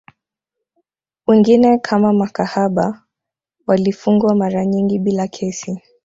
[1.27, 3.03] Wengine kama makahaba
[3.67, 5.81] walifungwa mara nyingi bila kesi